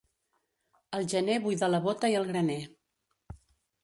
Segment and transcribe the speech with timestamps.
[0.99, 2.57] El gener buida la bóta i el graner.